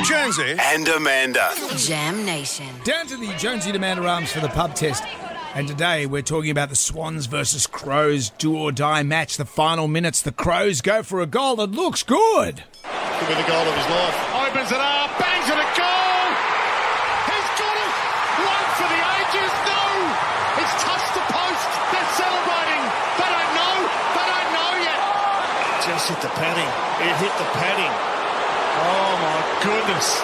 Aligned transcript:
Jonesy. 0.00 0.56
and 0.58 0.88
Amanda. 0.88 1.52
Jam 1.76 2.24
Nation. 2.24 2.66
Down 2.84 3.06
to 3.06 3.16
the 3.16 3.32
Jonesy 3.36 3.68
and 3.70 3.76
Amanda 3.76 4.06
Arms 4.06 4.32
for 4.32 4.40
the 4.40 4.48
pub 4.48 4.74
test. 4.74 5.04
And 5.54 5.68
today 5.68 6.06
we're 6.06 6.22
talking 6.22 6.50
about 6.50 6.70
the 6.70 6.76
Swans 6.76 7.26
versus 7.26 7.66
Crows 7.66 8.30
do 8.30 8.56
or 8.56 8.72
die 8.72 9.02
match. 9.02 9.36
The 9.36 9.44
final 9.44 9.86
minutes, 9.86 10.22
the 10.22 10.32
Crows 10.32 10.80
go 10.80 11.02
for 11.02 11.20
a 11.20 11.26
goal 11.26 11.56
that 11.56 11.70
looks 11.70 12.02
good. 12.02 12.64
Could 12.82 13.28
be 13.28 13.34
the 13.36 13.46
goal 13.46 13.62
of 13.68 13.76
his 13.76 13.88
life. 13.92 14.16
Opens 14.48 14.72
it 14.72 14.80
up, 14.80 15.12
bangs 15.20 15.46
it 15.46 15.60
a 15.60 15.68
goal. 15.76 16.26
He's 17.30 17.48
got 17.60 17.76
it. 17.76 17.92
One 18.42 18.66
for 18.80 18.88
the 18.90 19.00
ages. 19.22 19.52
No. 19.68 19.84
It's 20.56 20.74
touched 20.82 21.12
the 21.14 21.24
post. 21.30 21.68
They're 21.92 22.12
celebrating. 22.16 22.82
They 23.20 23.28
don't 23.28 23.52
know. 23.54 23.74
They 24.16 24.24
don't 24.26 24.50
know 24.56 24.72
yet. 24.82 24.98
Just 25.84 26.08
hit 26.10 26.20
the 26.24 26.32
padding. 26.34 26.70
It 27.06 27.14
hit 27.22 27.34
the 27.38 27.48
padding. 27.60 27.92
Oh 28.74 29.18
my 29.20 29.62
goodness. 29.62 30.20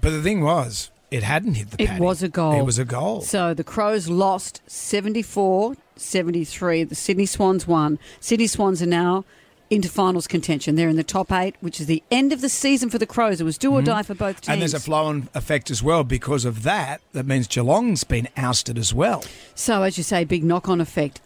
But 0.00 0.10
the 0.10 0.22
thing 0.22 0.42
was, 0.42 0.90
it 1.10 1.22
hadn't 1.22 1.54
hit 1.54 1.70
the 1.70 1.82
It 1.82 1.86
padding. 1.88 2.04
was 2.04 2.22
a 2.22 2.28
goal. 2.28 2.58
It 2.58 2.64
was 2.64 2.78
a 2.78 2.84
goal. 2.84 3.20
So 3.22 3.54
the 3.54 3.64
Crows 3.64 4.08
lost 4.08 4.60
74 4.66 5.76
73. 5.96 6.84
The 6.84 6.94
Sydney 6.94 7.26
Swans 7.26 7.66
won. 7.66 7.98
Sydney 8.20 8.46
Swans 8.46 8.82
are 8.82 8.86
now 8.86 9.24
into 9.70 9.88
finals 9.88 10.26
contention. 10.26 10.76
They're 10.76 10.88
in 10.88 10.96
the 10.96 11.02
top 11.02 11.32
eight, 11.32 11.56
which 11.60 11.80
is 11.80 11.86
the 11.86 12.02
end 12.10 12.32
of 12.32 12.40
the 12.40 12.48
season 12.48 12.88
for 12.90 12.98
the 12.98 13.06
Crows. 13.06 13.40
It 13.40 13.44
was 13.44 13.58
do 13.58 13.72
or 13.72 13.82
die 13.82 14.02
for 14.02 14.14
both 14.14 14.36
teams. 14.36 14.42
Mm-hmm. 14.42 14.52
And 14.52 14.62
there's 14.62 14.74
a 14.74 14.80
flow-on 14.80 15.28
effect 15.34 15.70
as 15.70 15.82
well 15.82 16.04
because 16.04 16.44
of 16.44 16.62
that. 16.62 17.00
That 17.12 17.26
means 17.26 17.48
Geelong's 17.48 18.04
been 18.04 18.28
ousted 18.36 18.78
as 18.78 18.94
well. 18.94 19.24
So, 19.54 19.82
as 19.82 19.98
you 19.98 20.04
say, 20.04 20.24
big 20.24 20.44
knock 20.44 20.68
on 20.68 20.80
effect. 20.80 21.20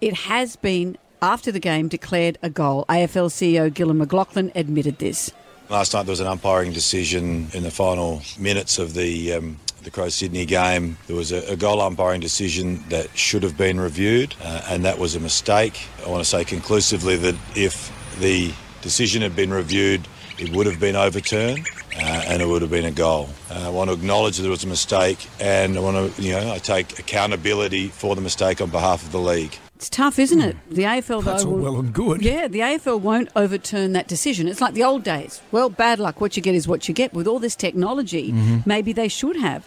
It 0.00 0.12
has 0.14 0.56
been, 0.56 0.98
after 1.22 1.50
the 1.50 1.60
game, 1.60 1.88
declared 1.88 2.36
a 2.42 2.50
goal. 2.50 2.84
AFL 2.88 3.30
CEO 3.30 3.72
Gillon 3.72 3.98
McLachlan 3.98 4.52
admitted 4.54 4.98
this. 4.98 5.30
Last 5.68 5.94
night 5.94 6.04
there 6.04 6.12
was 6.12 6.20
an 6.20 6.28
umpiring 6.28 6.72
decision 6.72 7.48
in 7.52 7.64
the 7.64 7.72
final 7.72 8.22
minutes 8.38 8.78
of 8.78 8.94
the 8.94 9.32
um, 9.32 9.58
the 9.82 9.90
Crow 9.90 10.08
Sydney 10.08 10.46
game. 10.46 10.96
There 11.08 11.16
was 11.16 11.32
a, 11.32 11.52
a 11.52 11.56
goal 11.56 11.80
umpiring 11.80 12.20
decision 12.20 12.84
that 12.88 13.16
should 13.18 13.42
have 13.42 13.56
been 13.56 13.80
reviewed, 13.80 14.34
uh, 14.42 14.62
and 14.68 14.84
that 14.84 14.98
was 14.98 15.16
a 15.16 15.20
mistake. 15.20 15.88
I 16.04 16.08
want 16.08 16.22
to 16.22 16.28
say 16.28 16.44
conclusively 16.44 17.16
that 17.16 17.34
if 17.56 17.92
the 18.20 18.52
decision 18.80 19.22
had 19.22 19.34
been 19.34 19.52
reviewed, 19.52 20.06
it 20.38 20.54
would 20.54 20.66
have 20.66 20.78
been 20.78 20.96
overturned. 20.96 21.66
Uh, 21.98 22.22
and 22.26 22.42
it 22.42 22.46
would 22.46 22.60
have 22.60 22.70
been 22.70 22.84
a 22.84 22.90
goal. 22.90 23.26
Uh, 23.50 23.68
I 23.68 23.70
want 23.70 23.88
to 23.88 23.94
acknowledge 23.94 24.36
that 24.36 24.44
it 24.44 24.50
was 24.50 24.64
a 24.64 24.66
mistake, 24.66 25.26
and 25.40 25.78
I 25.78 25.80
want 25.80 26.14
to, 26.14 26.22
you 26.22 26.32
know, 26.32 26.52
I 26.52 26.58
take 26.58 26.98
accountability 26.98 27.88
for 27.88 28.14
the 28.14 28.20
mistake 28.20 28.60
on 28.60 28.68
behalf 28.68 29.02
of 29.02 29.12
the 29.12 29.18
league. 29.18 29.56
It's 29.76 29.90
tough, 29.90 30.18
isn't 30.18 30.40
it? 30.40 30.56
The 30.70 30.84
AFL, 30.84 31.22
That's 31.22 31.44
though. 31.44 31.50
all 31.50 31.56
well 31.58 31.76
and 31.76 31.92
good. 31.92 32.22
Yeah, 32.22 32.48
the 32.48 32.60
AFL 32.60 32.98
won't 32.98 33.28
overturn 33.36 33.92
that 33.92 34.08
decision. 34.08 34.48
It's 34.48 34.60
like 34.62 34.72
the 34.72 34.82
old 34.82 35.04
days. 35.04 35.42
Well, 35.52 35.68
bad 35.68 35.98
luck. 35.98 36.18
What 36.18 36.34
you 36.34 36.42
get 36.42 36.54
is 36.54 36.66
what 36.66 36.88
you 36.88 36.94
get. 36.94 37.12
With 37.12 37.26
all 37.26 37.38
this 37.38 37.54
technology, 37.54 38.32
Mm-hmm. 38.32 38.58
maybe 38.64 38.94
they 38.94 39.08
should 39.08 39.36
have. 39.36 39.66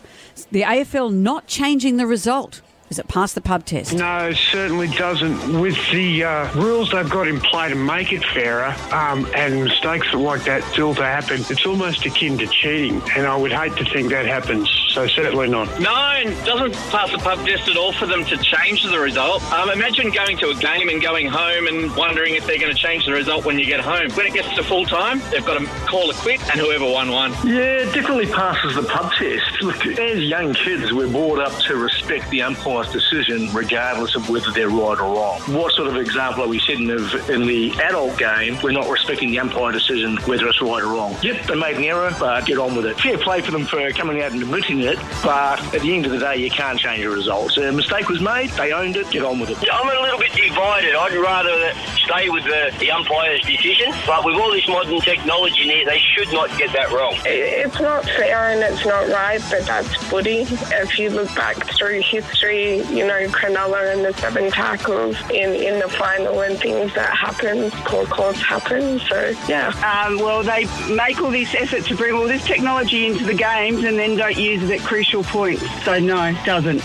The 0.51 0.63
AFL 0.63 1.13
not 1.13 1.45
changing 1.45 1.97
the 1.97 2.07
result. 2.07 2.61
Is 2.89 2.97
it 2.97 3.07
past 3.07 3.35
the 3.35 3.41
pub 3.41 3.65
test? 3.65 3.93
No, 3.93 4.29
it 4.29 4.35
certainly 4.35 4.87
doesn't. 4.87 5.61
With 5.61 5.77
the 5.91 6.23
uh, 6.23 6.51
rules 6.59 6.89
they've 6.91 7.07
got 7.07 7.27
in 7.27 7.39
play 7.39 7.69
to 7.69 7.75
make 7.75 8.11
it 8.11 8.23
fairer, 8.25 8.73
um, 8.91 9.27
and 9.35 9.63
mistakes 9.63 10.11
like 10.11 10.43
that 10.45 10.63
still 10.71 10.95
to 10.95 11.03
happen, 11.03 11.41
it's 11.51 11.67
almost 11.67 12.03
akin 12.07 12.39
to 12.39 12.47
cheating. 12.47 12.99
And 13.15 13.27
I 13.27 13.35
would 13.35 13.51
hate 13.51 13.75
to 13.77 13.85
think 13.85 14.09
that 14.09 14.25
happens. 14.25 14.67
So 14.89 15.05
certainly 15.07 15.47
not. 15.47 15.79
No, 15.79 15.93
and 15.93 16.29
doesn't 16.45 16.73
pass 16.89 17.11
the 17.11 17.19
pub 17.19 17.45
test 17.45 17.69
at 17.69 17.77
all 17.77 17.93
for 17.93 18.07
them 18.07 18.25
to 18.25 18.37
change 18.37 18.83
the 18.83 18.99
result. 18.99 19.43
Um, 19.51 19.69
imagine 19.69 20.09
going 20.11 20.37
to 20.37 20.49
a 20.49 20.55
game 20.55 20.89
and 20.89 21.01
going 21.01 21.27
home 21.27 21.67
and 21.67 21.95
wondering 21.95 22.35
if 22.35 22.45
they're 22.47 22.57
going 22.57 22.75
to 22.75 22.81
change 22.81 23.05
the 23.05 23.11
result 23.11 23.45
when 23.45 23.59
you 23.59 23.65
get 23.65 23.79
home. 23.79 24.09
When 24.11 24.25
it 24.25 24.33
gets 24.33 24.53
to 24.55 24.63
full 24.63 24.85
time, 24.85 25.21
they've 25.31 25.45
got 25.45 25.59
to 25.59 25.65
call 25.87 26.09
it 26.09 26.15
quit, 26.17 26.41
and 26.49 26.59
whoever 26.59 26.85
won 26.85 27.11
won. 27.11 27.31
Yeah, 27.45 27.83
it 27.83 27.93
definitely 27.93 28.27
passes 28.27 28.75
the 28.75 28.83
pub 28.83 29.11
test. 29.13 29.61
Look, 29.61 29.85
as 29.85 30.23
young 30.23 30.53
kids, 30.53 30.91
we're 30.91 31.09
brought 31.09 31.39
up 31.39 31.53
to 31.63 31.75
respect 31.75 32.29
the 32.31 32.41
umpire's 32.41 32.91
decision, 32.91 33.53
regardless 33.53 34.15
of 34.15 34.27
whether 34.29 34.51
they're 34.51 34.69
right 34.69 34.99
or 34.99 35.13
wrong. 35.13 35.39
What 35.53 35.73
sort 35.73 35.87
of 35.87 35.97
example 35.97 36.43
are 36.43 36.47
we 36.47 36.59
setting 36.59 36.89
of 36.89 37.29
in 37.29 37.45
the 37.45 37.71
adult 37.81 38.17
game? 38.17 38.57
We're 38.63 38.71
not 38.71 38.89
respecting 38.89 39.29
the 39.31 39.39
umpire 39.39 39.71
decision, 39.71 40.17
whether 40.25 40.47
it's 40.47 40.61
right 40.61 40.83
or 40.83 40.87
wrong. 40.87 41.15
Yep, 41.21 41.45
they 41.45 41.55
made 41.55 41.77
an 41.77 41.83
error, 41.83 42.13
but 42.19 42.45
get 42.45 42.57
on 42.57 42.75
with 42.75 42.85
it. 42.85 42.99
Fair 42.99 43.17
play 43.17 43.41
for 43.41 43.51
them 43.51 43.65
for 43.65 43.91
coming 43.91 44.21
out 44.21 44.31
and 44.31 44.41
admitting 44.41 44.78
it, 44.81 44.97
but 45.23 45.61
at 45.73 45.81
the 45.81 45.95
end 45.95 46.05
of 46.05 46.11
the 46.11 46.19
day, 46.19 46.37
you 46.37 46.49
can't 46.49 46.79
change 46.79 47.01
the 47.01 47.09
results. 47.09 47.57
A 47.57 47.71
mistake 47.71 48.09
was 48.09 48.21
made, 48.21 48.49
they 48.51 48.71
owned 48.71 48.95
it, 48.95 49.09
get 49.11 49.23
on 49.23 49.39
with 49.39 49.49
it. 49.49 49.57
Yeah, 49.65 49.75
I'm 49.75 49.87
a 49.89 50.01
little 50.01 50.19
bit 50.19 50.31
divided. 50.33 50.95
I'd 50.95 51.13
rather 51.13 51.73
stay 51.97 52.29
with 52.29 52.43
the, 52.43 52.73
the 52.79 52.91
umpire's 52.91 53.41
decision, 53.41 53.93
but 54.05 54.23
with 54.25 54.35
all 54.35 54.51
this 54.51 54.67
modern 54.67 54.99
technology 55.01 55.67
now, 55.67 55.85
they 55.85 55.99
should 55.99 56.31
not 56.31 56.55
get 56.57 56.71
that 56.73 56.91
wrong. 56.91 57.15
It's 57.25 57.79
not 57.79 58.03
fair 58.05 58.49
and 58.49 58.61
it's 58.61 58.85
not 58.85 59.07
right, 59.09 59.41
but 59.49 59.65
that's 59.65 59.93
footy. 60.07 60.41
If 60.41 60.97
you 60.97 61.09
look 61.09 61.33
back 61.35 61.55
through 61.77 62.01
history, 62.01 62.77
you 62.87 63.05
know, 63.05 63.27
Cronulla 63.29 63.93
and 63.93 64.05
the 64.05 64.13
seven 64.13 64.51
tackles 64.51 65.15
in, 65.29 65.53
in 65.55 65.79
the 65.79 65.89
final 65.89 66.41
and 66.41 66.57
things 66.59 66.93
that 66.95 67.15
happen, 67.15 67.71
poor 67.85 68.05
calls 68.05 68.37
happen. 68.37 68.99
So, 68.99 69.33
yeah. 69.47 69.69
Um, 70.05 70.17
well, 70.17 70.43
they 70.43 70.65
make 70.93 71.21
all 71.21 71.31
this 71.31 71.53
effort 71.55 71.85
to 71.85 71.95
bring 71.95 72.13
all 72.13 72.27
this 72.27 72.45
technology 72.45 73.05
into 73.05 73.23
the 73.25 73.33
games 73.33 73.83
and 73.83 73.97
then 73.97 74.15
don't 74.15 74.37
use 74.37 74.63
it 74.63 74.68
at 74.71 74.79
crucial 74.81 75.23
points. 75.23 75.63
So, 75.83 75.99
no, 75.99 76.35
doesn't. 76.45 76.83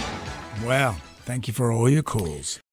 Wow. 0.64 0.96
Thank 1.24 1.48
you 1.48 1.54
for 1.54 1.72
all 1.72 1.88
your 1.88 2.02
calls. 2.02 2.60